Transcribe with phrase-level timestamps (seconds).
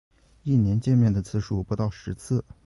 [0.41, 2.43] 一年见面的次数不到十次